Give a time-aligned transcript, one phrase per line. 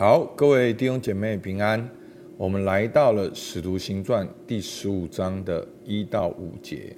[0.00, 1.86] 好，各位弟兄姐妹平安。
[2.38, 6.96] 我们来到了《使徒行传》第十五章的一到五节。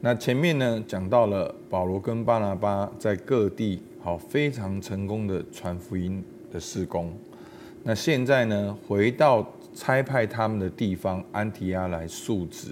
[0.00, 7.12] 那前面呢，讲到了保罗跟巴拿巴在各地好非常成功的传福音的事工。
[7.82, 12.68] 那现在呢，回到差派他们的地方安提阿来述职，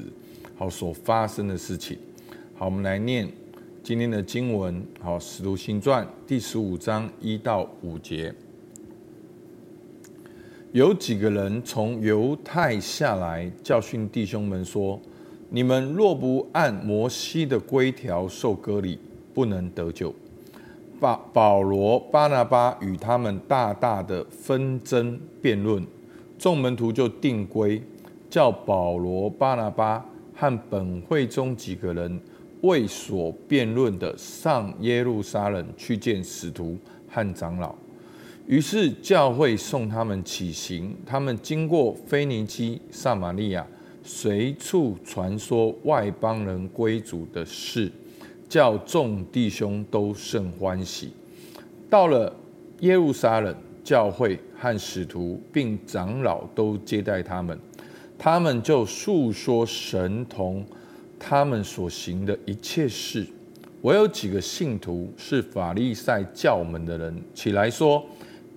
[0.57, 1.99] 好所发生的事情。
[2.55, 3.29] 好，我们来念
[3.83, 4.83] 今天的经文。
[5.03, 8.35] 好，《使徒行传》第十五章一到五节，
[10.79, 14.97] 有几个人从犹太下来，教训弟兄们说
[15.51, 18.97] ：“你们若不按摩西的规条受割礼，
[19.35, 20.15] 不能得救。”
[21.01, 25.85] 保保罗、巴拿巴与他们大大的纷争辩论，
[26.39, 27.83] 众门徒就定规，
[28.31, 32.21] 叫保罗、巴拿巴和本会中几个人
[32.61, 36.79] 为所辩论的上耶路撒冷去见使徒
[37.11, 37.75] 和长老。
[38.49, 43.65] 于是教会送他们起行，他们经过腓尼基、撒玛利亚，
[44.03, 47.93] 随处传说外邦人归主的事。
[48.49, 51.11] 叫众弟兄都甚欢喜。
[51.91, 52.35] 到了
[52.81, 57.59] 耶路撒冷，教会和使徒并长老都接待他们，
[58.17, 60.65] 他们就述说神童
[61.19, 63.27] 他们所行的一切事。
[63.83, 68.03] 我有几个信徒是法利赛教门的人，起来说，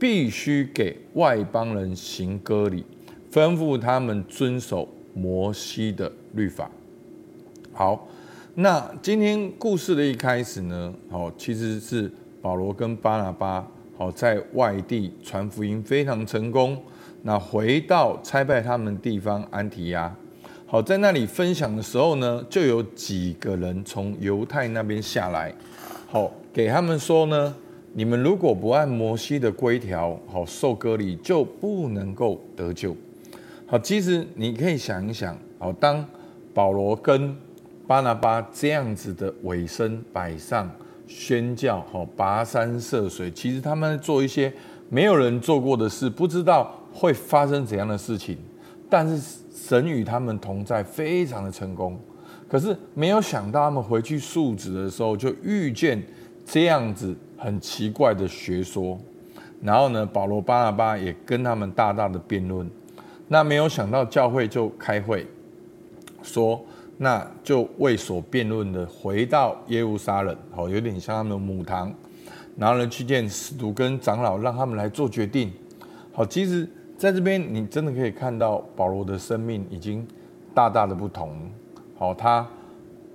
[0.01, 2.83] 必须给外邦人行割礼，
[3.31, 6.71] 吩咐他们遵守摩西的律法。
[7.71, 8.07] 好。
[8.55, 13.65] 那今天故事的一开始呢，好，其实是保罗跟巴拿巴
[13.97, 16.77] 好在外地传福音非常成功。
[17.21, 20.13] 那回到差派他们地方安提亚，
[20.65, 25.53] 好，在那里分享的时候呢，就有几个人从犹太那边下来，
[26.09, 27.55] 好，给他们说呢，
[27.93, 32.95] 你们如果不按摩西的规条好受割礼，就不能够得救。
[33.65, 36.05] 好，其实你可以想一想，好，当
[36.53, 37.35] 保罗跟
[37.85, 40.69] 巴拿巴这样子的尾声摆上
[41.05, 44.51] 宣教，好跋山涉水，其实他们做一些
[44.87, 48.37] 没有人做过的事，不知道会发生怎样的事情。
[48.89, 51.99] 但是神与他们同在，非常的成功。
[52.47, 56.01] 可是没有想到，他们回去述职的时候，就遇见
[56.45, 58.97] 这样子很奇怪的学说。
[59.61, 62.69] 然后呢，保罗巴拿巴也跟他们大大的辩论。
[63.27, 65.27] 那没有想到，教会就开会
[66.23, 66.63] 说。
[66.97, 71.91] 那就为所辩论的回到耶路撒冷，好，有点像他们的母堂，
[72.55, 75.51] 然后呢去见使徒跟长老，让他们来做决定。
[76.13, 76.69] 好，其实
[76.99, 80.07] 在这边你真的可以看到保罗的生命已经
[80.53, 81.35] 大大的不同。
[81.97, 82.47] 好，他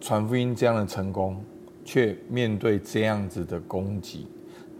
[0.00, 1.40] 传福音这样的成功，
[1.86, 4.26] 却面对这样子的攻击，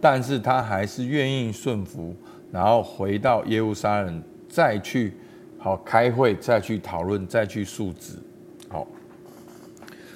[0.01, 2.13] 但是他还是愿意顺服，
[2.51, 5.13] 然后回到耶路撒冷，再去
[5.57, 8.15] 好开会，再去讨论，再去述职。
[8.67, 8.85] 好，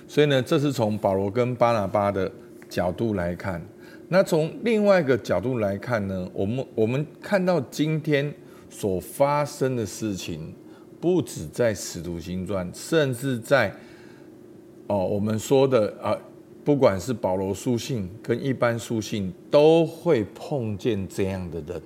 [0.06, 2.30] 所以呢，这是从保罗跟巴拿巴的
[2.68, 3.62] 角度来看。
[4.10, 8.34] 那从另外一个角度来看呢，我们我们看到今天
[8.70, 10.54] 所发生的事情，
[11.00, 13.74] 不止在使徒行传，甚至在
[14.88, 16.18] 哦，我们说的啊，
[16.64, 21.82] 不管是保罗书信跟一般书信，都会碰见这样的人。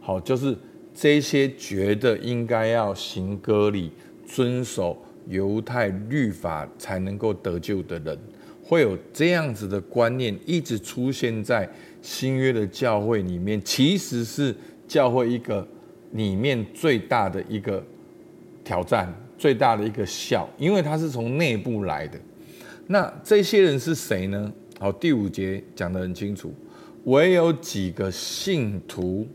[0.00, 0.56] 好，就是
[0.94, 3.90] 这些觉得应该要行割礼，
[4.26, 4.96] 遵守。
[5.28, 8.18] 犹太律法才能够得救的人，
[8.60, 11.70] 会有这样子的观念一直出现在
[12.00, 14.52] 新约的教会里面，其实是
[14.88, 15.64] 教会一个
[16.10, 17.80] 里面最大的一个
[18.64, 22.18] 挑战，最大的一个笑，因为他是从内部来的。
[22.86, 24.52] 那这些人是谁呢？
[24.78, 26.52] 好，第五节讲得很清楚，
[27.04, 29.26] 唯有几个信徒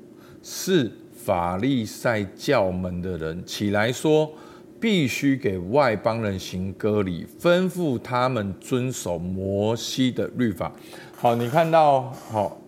[0.42, 4.32] 是法利赛教门的人起来说。
[4.80, 10.72] 必须给外邦人行割礼，吩咐他们遵守摩西的律法。
[11.16, 12.62] 好，你看到好，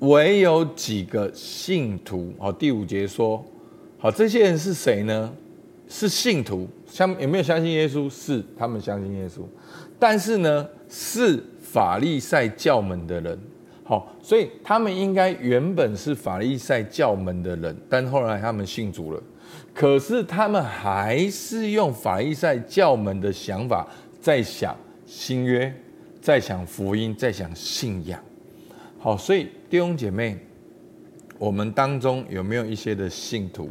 [0.00, 2.34] 唯有几个信徒。
[2.40, 3.40] 好，第五节说，
[3.98, 5.32] 好，这些人是谁呢？
[5.86, 8.10] 是信徒，相有没有相信耶稣？
[8.10, 9.42] 是，他们相信耶稣。
[10.02, 13.38] 但是呢，是法利赛教门的人。
[13.84, 19.22] 好，所以他们应该原本是法利赛教门的人，但后来他们信主了。
[19.72, 23.86] 可是他们还是用法利赛教门的想法
[24.20, 24.76] 在想
[25.06, 25.72] 新约，
[26.20, 28.20] 在想福音，在想信仰。
[28.98, 30.36] 好，所以弟兄姐妹，
[31.38, 33.70] 我们当中有没有一些的信徒？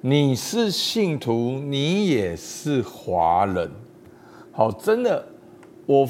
[0.00, 3.70] 你是信徒，你也是华人。
[4.50, 5.24] 好，真的，
[5.86, 6.08] 我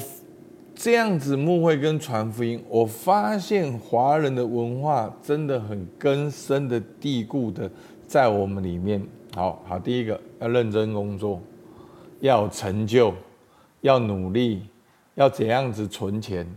[0.75, 7.69] 这样子牧会跟传福音，我发现华人的文化真的很根深的蒂固的
[8.07, 9.05] 在我们里面。
[9.35, 11.41] 好好，第一个要认真工作，
[12.19, 13.13] 要有成就，
[13.81, 14.63] 要努力，
[15.15, 16.47] 要怎样子存钱。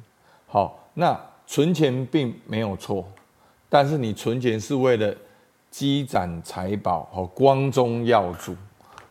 [0.46, 3.04] 好，那存钱并没有错，
[3.68, 5.14] 但是你存钱是为了
[5.70, 8.54] 积攒财宝，好，光宗耀祖。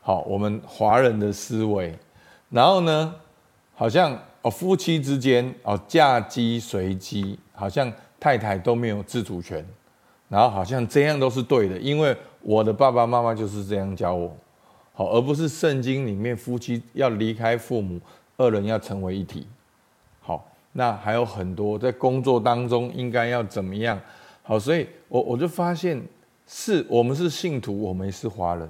[0.01, 1.97] 好，我们华人的思维，
[2.51, 3.15] 然后呢，
[3.75, 9.63] 好像哦，夫妻之间哦，嫁鸡随鸡，好像太太都没有自主权，
[10.29, 14.35] 然后好像这样都是对的，因为我的爸爸妈妈就是这样教我，
[14.93, 17.99] 好，而不是圣经里面夫妻要离开父母，
[18.37, 19.45] 二人要成为一体。
[20.21, 23.99] 好，那还有很多在工作当中应该要怎么样？
[24.41, 26.01] 好，所以我我就发现
[26.47, 28.69] 是我们是信徒，我们是华人。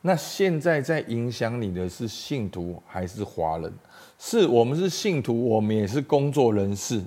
[0.00, 3.72] 那现在在影响你的是信徒还是华人？
[4.18, 7.02] 是我们是信徒，我们也是工作人士。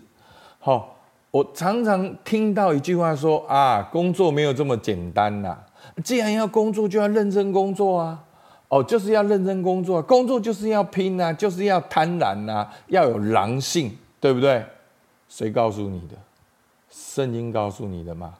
[0.59, 0.95] 好，
[1.31, 5.57] 我常常听到一句话说啊，工作没有这么简单呐。
[6.03, 8.23] 既然要工作，就要认真工作啊。
[8.67, 14.63] 哦，就是要认真工作，工作就是要拼啊，就是要贪婪呐，要有狼性，对不对？
[15.27, 16.15] 谁告诉你的？
[16.91, 18.35] 圣经告诉你的吗？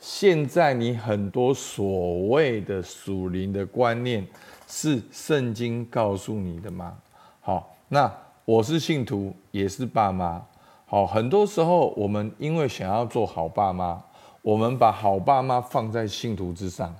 [0.00, 4.26] 现在你很多所谓的属灵的观念，
[4.66, 6.94] 是圣经告诉你的吗？
[7.40, 8.10] 好，那
[8.46, 10.42] 我是信徒，也是爸妈。
[10.86, 14.02] 好，很多时候我们因为想要做好爸妈，
[14.40, 16.94] 我们把好爸妈放在信徒之上。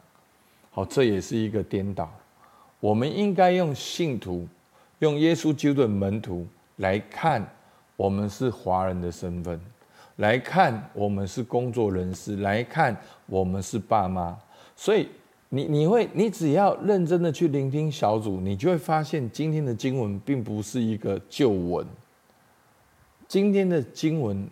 [0.71, 2.13] 好，这也是一个颠倒。
[2.79, 4.47] 我们应该用信徒，
[4.99, 6.47] 用耶稣基督的门徒
[6.77, 7.43] 来看，
[7.97, 9.59] 我们是华人的身份。
[10.17, 12.95] 来看，我们是工作人士；来看，
[13.25, 14.39] 我们是爸妈。
[14.77, 15.09] 所以
[15.55, 21.87] 你，你会，你只要认真的去聆听小组，你就会发现，今天的经文并不是一个旧闻。
[23.29, 24.49] 今天的经文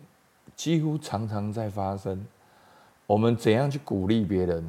[0.55, 2.23] 几乎常常在发生。
[3.07, 4.63] 我们怎样去鼓励别人？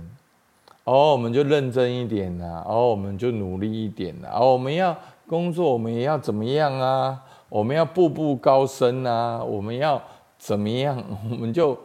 [0.84, 4.96] 哦，我们就认真一点呐、啊；哦，我们就努力一点呐、啊；哦，我们要
[5.26, 7.22] 工作，我们也要怎么样啊？
[7.50, 9.44] 我们要步步高升啊！
[9.44, 10.02] 我们要。
[10.38, 11.00] 怎么样？
[11.30, 11.78] 我们就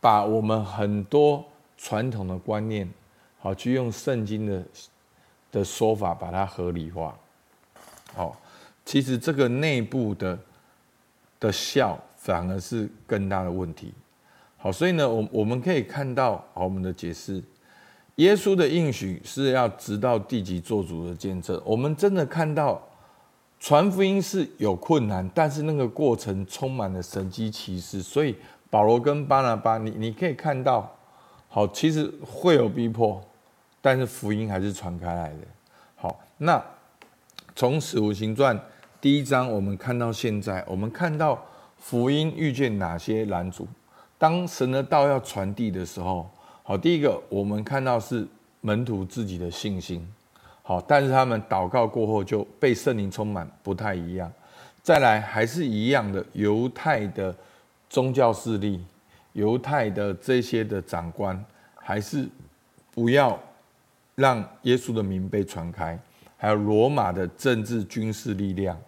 [0.00, 1.44] 把我们很多
[1.76, 2.90] 传统的观念，
[3.40, 4.62] 好，去用圣经的
[5.50, 7.18] 的说法把它合理化。
[8.14, 8.40] 好，
[8.84, 10.38] 其实这个内部的
[11.40, 13.92] 的笑反而是更大的问题。
[14.56, 17.42] 好，所以呢，我我们可以看到，好，我们的解释，
[18.16, 21.60] 耶稣的应许是要直到地极做主的见证。
[21.64, 22.80] 我们真的看到。
[23.62, 28.34] 传福音是有困难，但是那个过程充满了神迹奇事，所以
[28.70, 30.90] 保罗跟巴拿巴，你你可以看到，
[31.46, 33.22] 好，其实会有逼迫，
[33.80, 35.38] 但是福音还是传开来的。
[35.96, 36.62] 好，那
[37.54, 38.58] 从使徒行传
[39.00, 41.42] 第一章我们看到现在，我们看到
[41.78, 43.66] 福音遇见哪些拦阻？
[44.18, 46.30] 当神的道要传递的时候，
[46.62, 48.26] 好，第一个我们看到是
[48.60, 50.06] 门徒自己的信心。
[50.62, 54.30] 好，但是他们祷告过后就被圣灵充满，不太一样。
[54.82, 57.34] 再来还是一样的，犹太的
[57.88, 58.84] 宗教势力，
[59.32, 61.44] 犹太的这些的长官，
[61.74, 62.28] 还是
[62.92, 63.38] 不要
[64.20, 65.98] 让耶稣的名被传开。
[66.36, 68.78] 还有罗马的政治军事力量。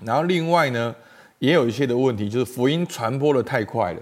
[0.00, 0.94] 然后另外呢，
[1.38, 4.00] 也有一些的问题，就是福音传播得太快了，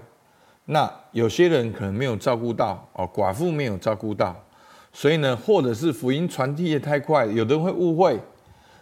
[0.65, 4.35] 那有些人可能没有照顾到哦，寡妇没有照顾到。
[4.93, 8.19] 所以呢，或者是福音传递也太快，有的人会误会，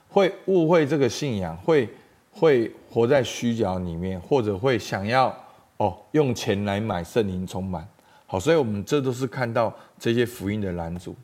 [0.07, 1.89] 会误会这个信仰，会
[2.31, 5.35] 会活在虚假里面，或者会想要
[5.77, 7.87] 哦用钱来买圣灵充满。
[8.27, 11.15] 好，所以我们这都是看到这些福音的拦阻。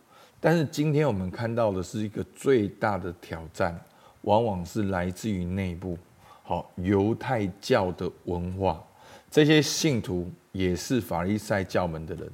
[0.47, 3.75] 但是今天我们看到的是一个最大的挑战，
[4.21, 5.97] 往往是来自于内部。
[6.43, 8.79] 好，犹太教的文化，
[9.31, 12.31] 这些信徒也是法利赛教门的人。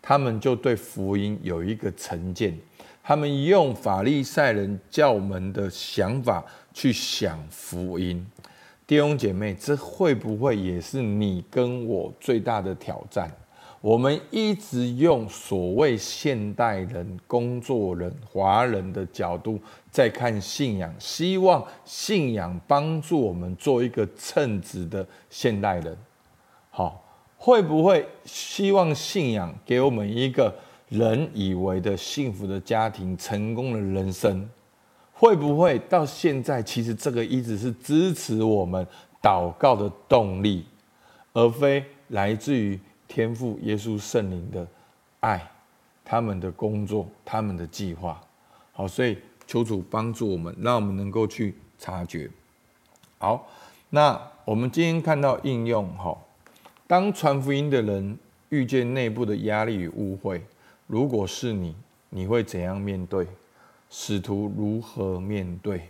[0.00, 2.56] 他们就对福音有一个成见，
[3.02, 8.24] 他们用法利赛人教门的想法去想福音。
[8.86, 13.28] 弟兄姐妹，这会不会也是你跟我最大的挑战？
[13.80, 25.96] 我们一直用所谓现代人、工作人、华人的角度在看信仰，希望信仰帮助我们做一个称职的现代人。
[26.70, 27.04] 好。
[27.40, 30.52] 会不会希望信仰给我们一个
[30.88, 34.44] 人以为的幸福的家庭、成功的人生？
[35.12, 38.84] 会不会到现在，其实这个一直是支持我们
[39.22, 40.66] 祷告的动力，
[41.32, 42.76] 而非来自于
[43.08, 44.64] 天父耶稣圣灵的
[45.20, 45.50] 爱、
[46.04, 48.20] 他们的工作、他们的计划？
[48.72, 52.30] 好，所以求主帮助我们，让我们能够去察觉。
[53.18, 53.48] 好，
[53.90, 56.16] 那我们今天看到应用哈，
[56.86, 58.16] 当传福音的人
[58.50, 60.44] 遇见内部的压力与误会，
[60.86, 61.74] 如果是你，
[62.10, 63.26] 你会怎样面对？
[63.90, 65.88] 使徒如何面对？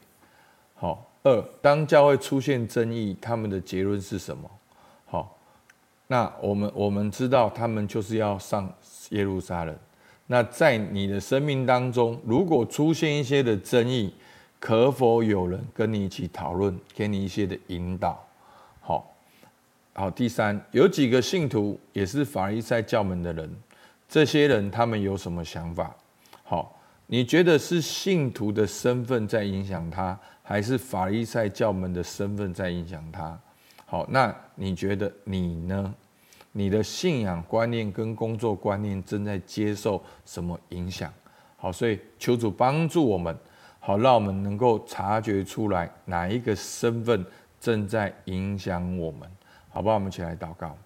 [0.75, 4.49] 好，二，当教会出现争议，他们的结论是什么？
[6.11, 8.69] 那我们我们知道，他们就是要上
[9.11, 9.77] 耶路撒冷。
[10.27, 14.13] 那在你的生命当中，如果出现一些的争议，
[14.59, 18.19] 可否有人跟你一起讨论，给你一些的引导？
[18.81, 19.15] 好，
[19.93, 20.11] 好。
[20.11, 23.51] 第三，有几个信徒也是法利赛教门的人，
[24.09, 25.95] 这些人他们有什么想法？
[26.43, 26.75] 好，
[27.07, 33.39] 你觉得是信徒的身份在影响他，还是法利赛教门的身份在影响他？
[33.91, 35.95] 好，那你觉得你呢？
[36.53, 41.11] 你的信仰观念跟工作观念正在接受什么影响？
[41.57, 43.35] 好，所以求主帮助我们，
[43.81, 47.25] 好，让我们能够察觉出来哪一个身份
[47.59, 49.27] 正在影响我们，
[49.71, 49.95] 好不好？
[49.95, 50.77] 我们一起来祷告。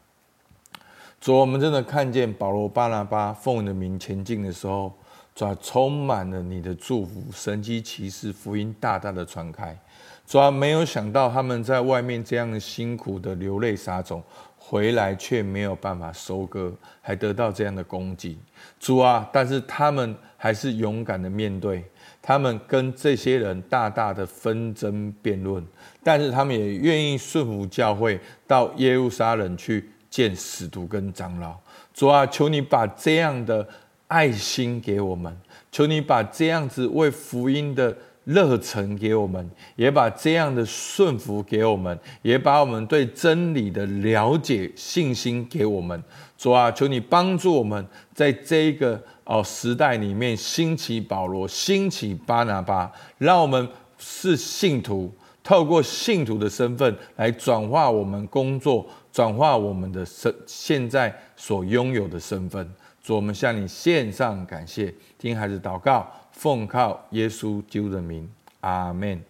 [1.20, 4.92] 主，我们真的看见保罗、巴拿巴奉你的名前进的时候，
[5.34, 9.78] 主啊，充满了你的祝福，神迹奇事，福音大大的传开。
[10.26, 14.22] 主啊，没有想到他们在外面这样辛苦的流泪撒种。
[14.64, 18.38] 回来却没有办法收割，还得到这样的攻击，
[18.78, 19.28] 主啊！
[19.32, 21.84] 但是他们还是勇敢的面对，
[22.22, 25.62] 他们跟这些人大大的纷争辩论，
[26.04, 31.56] 但是他们也愿意顺服教会，到耶路撒冷去见使徒跟长老。
[31.92, 33.68] 主啊，求你把这样的
[34.12, 35.34] 爱心给我们，
[35.70, 37.96] 求你把这样子为福音的。
[38.24, 46.00] 热忱给我们，也把这样的顺服给我们，也把我们对真理的了解信心给我们。
[46.38, 62.72] 主啊，求你帮助我们，在这一个哦时代里面兴起保罗，兴起巴拿巴，让我们是信徒，透过信徒的身份来转化我们工作，转化我们的身现在所拥有的身份。
[63.02, 66.08] 主，我们向你献上感谢，听孩子祷告。
[66.30, 68.30] 奉靠耶稣基督的名，
[68.60, 69.20] 阿门。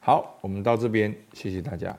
[0.00, 1.96] 好，我们到这边，谢谢大家。